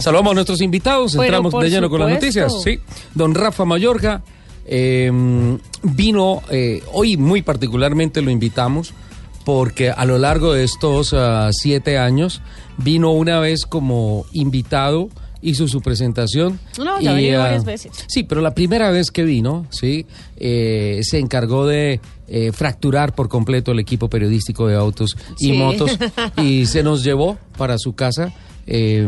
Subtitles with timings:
[0.00, 2.52] Saludamos a nuestros invitados, Pero entramos de lleno con las noticias.
[2.62, 2.78] Sí,
[3.14, 4.22] don Rafa Mayorga
[4.66, 5.10] eh,
[5.82, 8.94] vino, eh, hoy muy particularmente lo invitamos,
[9.44, 12.40] porque a lo largo de estos ah, siete años
[12.78, 15.10] vino una vez como invitado,
[15.42, 16.58] hizo su presentación.
[16.78, 17.92] No, ya venido ah, varias veces.
[18.08, 20.06] Sí, pero la primera vez que vino, sí,
[20.38, 25.52] eh, se encargó de eh, fracturar por completo el equipo periodístico de autos y Sí.
[25.52, 25.98] motos
[26.38, 28.32] y se nos llevó para su casa
[28.66, 29.06] eh,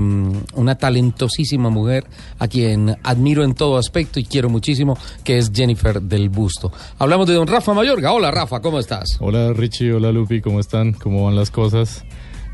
[0.54, 2.04] una talentosísima mujer
[2.38, 6.72] a quien admiro en todo aspecto y quiero muchísimo, que es Jennifer del Busto.
[6.98, 8.12] Hablamos de don Rafa Mayorga.
[8.12, 9.16] Hola Rafa, ¿cómo estás?
[9.20, 10.92] Hola Richie, hola Lupi, ¿cómo están?
[10.92, 12.04] ¿Cómo van las cosas?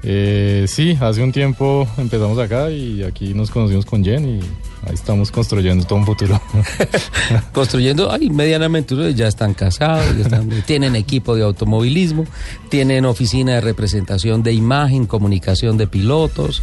[0.05, 4.41] Eh, sí, hace un tiempo empezamos acá y aquí nos conocimos con Jen y
[4.89, 6.41] ahí estamos construyendo todo un futuro.
[7.53, 12.25] Construyendo, ay, medianamente, ya están casados, ya están- tienen equipo de automovilismo,
[12.69, 16.63] tienen oficina de representación de imagen, comunicación de pilotos,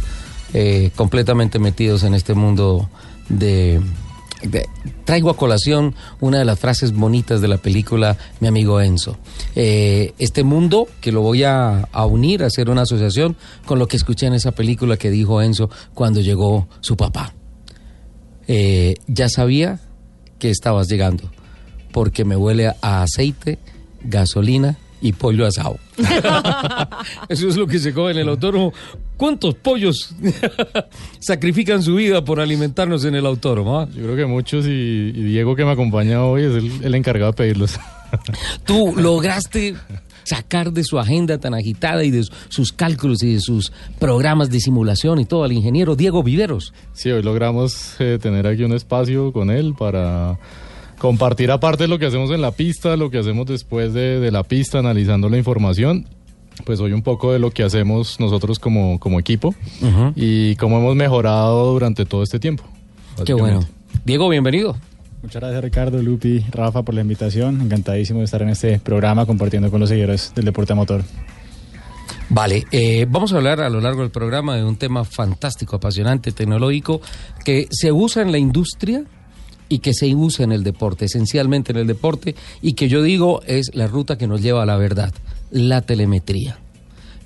[0.54, 2.88] eh, completamente metidos en este mundo
[3.28, 3.80] de,
[5.04, 9.18] Traigo a colación una de las frases bonitas de la película Mi amigo Enzo.
[9.54, 13.86] Eh, este mundo que lo voy a, a unir, a hacer una asociación con lo
[13.86, 17.34] que escuché en esa película que dijo Enzo cuando llegó su papá.
[18.48, 19.78] Eh, ya sabía
[20.38, 21.30] que estabas llegando,
[21.92, 23.58] porque me huele a aceite,
[24.02, 25.78] gasolina y pollo asado.
[27.28, 28.72] Eso es lo que se come en el autódromo.
[29.16, 30.14] ¿Cuántos pollos
[31.20, 33.80] sacrifican su vida por alimentarnos en el autódromo?
[33.80, 33.88] ah?
[33.94, 37.32] Yo creo que muchos y, y Diego que me acompaña hoy es el, el encargado
[37.32, 37.78] de pedirlos.
[38.64, 39.74] Tú lograste
[40.24, 44.60] sacar de su agenda tan agitada y de sus cálculos y de sus programas de
[44.60, 46.72] simulación y todo al ingeniero Diego Viveros.
[46.92, 50.38] Sí, hoy logramos eh, tener aquí un espacio con él para
[51.00, 54.44] compartir aparte lo que hacemos en la pista, lo que hacemos después de, de la
[54.44, 56.06] pista, analizando la información.
[56.66, 59.54] Pues hoy un poco de lo que hacemos nosotros como, como equipo
[60.14, 62.64] y cómo hemos mejorado durante todo este tiempo.
[63.24, 63.60] Qué bueno.
[64.04, 64.76] Diego, bienvenido.
[65.22, 67.62] Muchas gracias Ricardo, Lupi, Rafa por la invitación.
[67.62, 71.02] Encantadísimo de estar en este programa compartiendo con los seguidores del deporte motor.
[72.28, 76.30] Vale, eh, vamos a hablar a lo largo del programa de un tema fantástico, apasionante,
[76.30, 77.00] tecnológico,
[77.42, 79.04] que se usa en la industria
[79.70, 83.40] y que se usa en el deporte, esencialmente en el deporte, y que yo digo
[83.46, 85.14] es la ruta que nos lleva a la verdad,
[85.50, 86.58] la telemetría.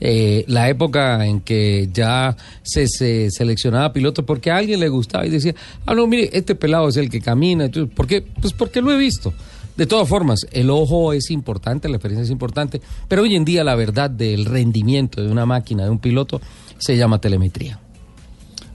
[0.00, 5.24] Eh, la época en que ya se, se seleccionaba piloto porque a alguien le gustaba
[5.24, 5.54] y decía,
[5.86, 7.64] ah, no, mire, este pelado es el que camina.
[7.64, 8.20] Entonces, ¿Por qué?
[8.20, 9.32] Pues porque lo he visto.
[9.76, 13.64] De todas formas, el ojo es importante, la experiencia es importante, pero hoy en día
[13.64, 16.40] la verdad del rendimiento de una máquina, de un piloto,
[16.78, 17.80] se llama telemetría.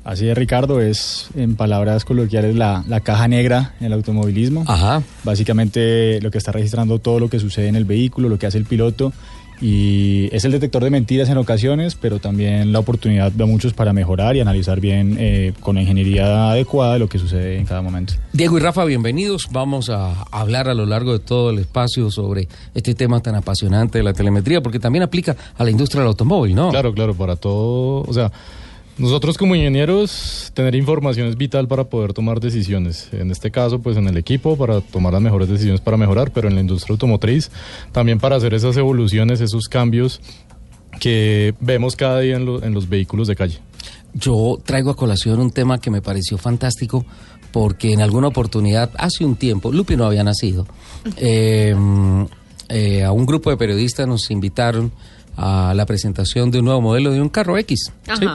[0.03, 4.63] Así es Ricardo, es en palabras coloquiales la, la caja negra en el automovilismo.
[4.67, 5.03] Ajá.
[5.23, 8.57] Básicamente lo que está registrando todo lo que sucede en el vehículo, lo que hace
[8.57, 9.13] el piloto
[9.61, 13.91] y es el detector de mentiras en ocasiones, pero también la oportunidad de muchos para
[13.91, 18.13] mejorar y analizar bien eh, con la ingeniería adecuada lo que sucede en cada momento.
[18.31, 19.47] Diego y Rafa, bienvenidos.
[19.51, 23.97] Vamos a hablar a lo largo de todo el espacio sobre este tema tan apasionante
[23.97, 26.69] de la telemetría, porque también aplica a la industria del automóvil, ¿no?
[26.69, 28.31] Claro, claro, para todo, o sea,
[28.99, 33.07] nosotros como ingenieros tener información es vital para poder tomar decisiones.
[33.13, 36.47] En este caso, pues en el equipo para tomar las mejores decisiones para mejorar, pero
[36.49, 37.49] en la industria automotriz
[37.91, 40.21] también para hacer esas evoluciones, esos cambios
[40.99, 43.59] que vemos cada día en, lo- en los vehículos de calle.
[44.13, 47.05] Yo traigo a colación un tema que me pareció fantástico
[47.51, 50.67] porque en alguna oportunidad, hace un tiempo, Lupi no había nacido,
[51.17, 51.73] eh,
[52.69, 54.91] eh, a un grupo de periodistas nos invitaron
[55.37, 57.91] a la presentación de un nuevo modelo de un carro X.
[58.17, 58.25] ¿sí?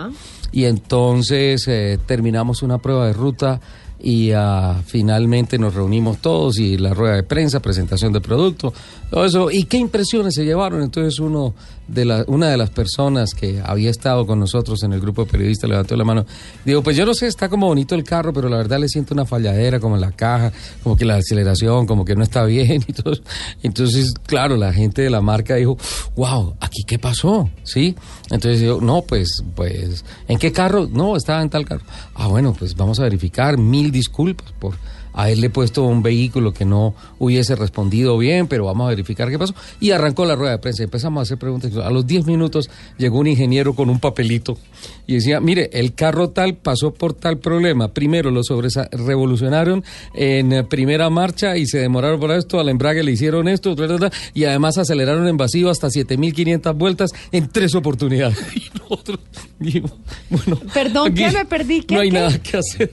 [0.54, 3.60] Y entonces eh, terminamos una prueba de ruta
[4.06, 8.74] y ah, finalmente nos reunimos todos y la rueda de prensa, presentación de producto,
[9.10, 9.50] todo eso.
[9.50, 10.82] ¿Y qué impresiones se llevaron?
[10.82, 11.54] Entonces uno
[11.88, 15.30] de la, una de las personas que había estado con nosotros en el grupo de
[15.30, 16.26] periodistas levantó la mano.
[16.66, 19.14] Digo, pues yo no sé, está como bonito el carro, pero la verdad le siento
[19.14, 22.84] una falladera como en la caja, como que la aceleración, como que no está bien
[22.86, 23.14] y todo.
[23.62, 25.78] Entonces, claro, la gente de la marca dijo,
[26.14, 27.48] wow, ¿aquí qué pasó?
[27.62, 27.94] ¿Sí?
[28.30, 30.88] Entonces yo, no, pues, pues, ¿en qué carro?
[30.90, 31.84] No, estaba en tal carro.
[32.14, 33.58] Ah, bueno, pues vamos a verificar.
[33.58, 34.74] Mil disculpas por
[35.14, 39.54] haberle puesto un vehículo que no hubiese respondido bien, pero vamos a verificar qué pasó.
[39.80, 40.82] Y arrancó la rueda de prensa.
[40.82, 41.74] Empezamos a hacer preguntas.
[41.76, 42.68] A los 10 minutos
[42.98, 44.58] llegó un ingeniero con un papelito
[45.06, 47.94] y decía, mire, el carro tal pasó por tal problema.
[47.94, 48.42] Primero lo
[48.90, 52.58] revolucionaron en eh, primera marcha y se demoraron por esto.
[52.58, 53.76] Al embrague le hicieron esto,
[54.34, 58.38] y además aceleraron en vacío hasta 7.500 vueltas en tres oportunidades.
[58.54, 59.20] Y nosotros
[59.58, 59.92] dijimos,
[60.30, 61.30] bueno, Perdón, ¿qué?
[61.30, 62.14] Me perdí, ¿qué, no hay qué?
[62.14, 62.90] nada que hacer.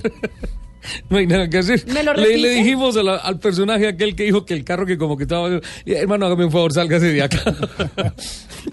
[1.10, 1.84] No hay nada que hacer.
[1.94, 5.16] ¿Me lo le, dijimos la- al personaje aquel que dijo que el carro que como
[5.18, 5.50] que estaba...
[5.86, 7.40] Hermano, hágame un favor, sálgase de acá.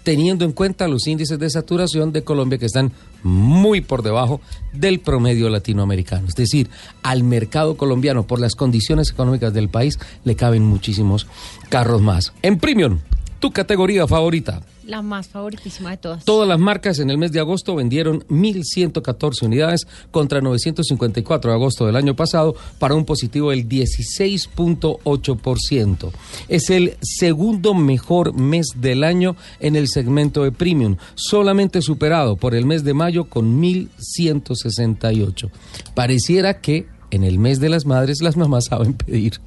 [0.02, 4.40] teniendo en cuenta los índices de saturación de Colombia que están muy por debajo
[4.72, 6.26] del promedio latinoamericano.
[6.26, 6.70] Es decir,
[7.02, 11.26] al mercado colombiano, por las condiciones económicas del país, le caben muchísimos
[11.68, 12.32] carros más.
[12.40, 13.00] En Premium,
[13.40, 14.62] tu categoría favorita.
[14.86, 16.24] La más favoritísima de todas.
[16.24, 21.86] Todas las marcas en el mes de agosto vendieron 1.114 unidades contra 954 de agosto
[21.86, 26.12] del año pasado para un positivo del 16.8%.
[26.48, 32.54] Es el segundo mejor mes del año en el segmento de premium, solamente superado por
[32.54, 35.50] el mes de mayo con 1.168.
[35.94, 39.40] Pareciera que en el mes de las madres las mamás saben pedir.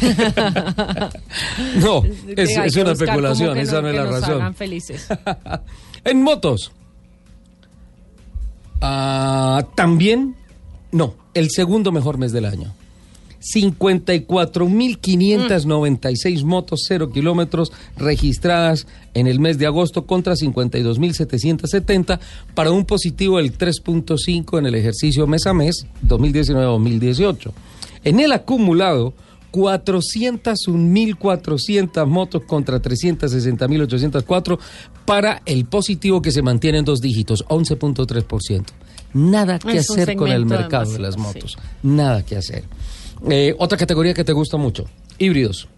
[1.76, 2.02] no,
[2.36, 4.34] es, una especulación, esa no, es la razón.
[4.34, 5.06] hagan felices.
[6.04, 6.72] en motos.
[8.80, 10.36] Ah, también,
[10.92, 12.72] no, el segundo mejor mes del año.
[13.54, 22.20] 54.596 motos, cero kilómetros registradas en el mes de agosto contra 52.770
[22.54, 27.52] para un positivo del 3.5 en el ejercicio mes a mes 2019-2018.
[28.04, 29.14] En el acumulado,
[29.52, 34.58] 401.400 motos contra 360.804
[35.04, 38.64] para el positivo que se mantiene en dos dígitos, 11.3%.
[39.14, 41.56] Nada que Es hacer con el mercado de las motos.
[41.82, 42.64] Nada que hacer.
[43.30, 44.84] Eh, otra categoría que te gusta mucho,
[45.18, 45.68] híbridos.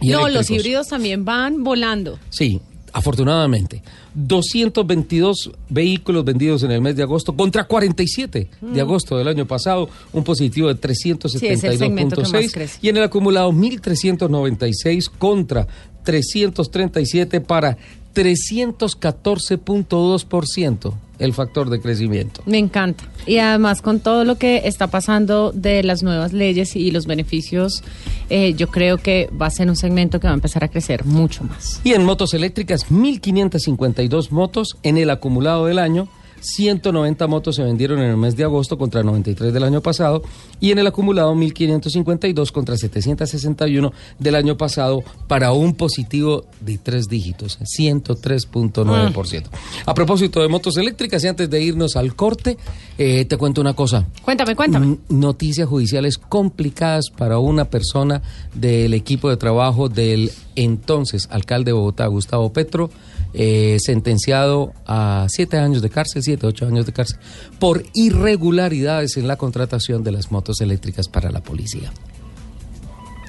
[0.00, 2.18] y no, los híbridos también van volando.
[2.30, 2.60] Sí,
[2.92, 3.82] afortunadamente.
[4.14, 9.88] 222 vehículos vendidos en el mes de agosto contra 47 de agosto del año pasado,
[10.12, 12.78] un positivo de Sí, es el segmento que más 372.6 crece.
[12.82, 15.66] y en el acumulado 1396 contra
[16.04, 17.76] 337 para
[18.14, 22.42] 314.2% el factor de crecimiento.
[22.46, 23.04] Me encanta.
[23.26, 27.82] Y además con todo lo que está pasando de las nuevas leyes y los beneficios,
[28.30, 31.04] eh, yo creo que va a ser un segmento que va a empezar a crecer
[31.04, 31.80] mucho más.
[31.84, 36.08] Y en motos eléctricas, 1.552 motos en el acumulado del año.
[36.40, 40.22] 190 motos se vendieron en el mes de agosto contra 93 del año pasado
[40.60, 47.06] y en el acumulado 1.552 contra 761 del año pasado para un positivo de tres
[47.08, 49.44] dígitos, 103.9%.
[49.86, 52.56] A propósito de motos eléctricas y antes de irnos al corte,
[52.96, 54.06] eh, te cuento una cosa.
[54.22, 54.86] Cuéntame, cuéntame.
[54.86, 58.22] Mm, Noticias judiciales complicadas para una persona
[58.54, 62.90] del equipo de trabajo del entonces alcalde de Bogotá, Gustavo Petro,
[63.34, 67.18] eh, sentenciado a siete años de cárcel, siete, ocho años de cárcel,
[67.58, 71.90] por irregularidades en la contratación de las motos eléctricas para la policía.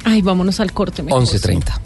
[0.03, 1.01] Ay, vámonos al corte.
[1.01, 1.23] mejor.
[1.23, 1.79] 11.30.